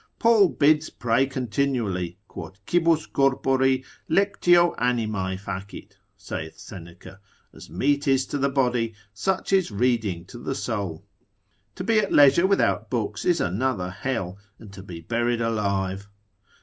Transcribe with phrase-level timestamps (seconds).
[0.17, 7.19] Paul bids pray continually; quod cibus corpori, lectio animae facit, saith Seneca,
[7.53, 11.05] as meat is to the body, such is reading to the soul.
[11.75, 16.09] To be at leisure without books is another hell, and to be buried alive.